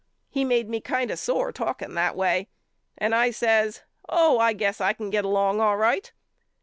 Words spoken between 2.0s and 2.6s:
way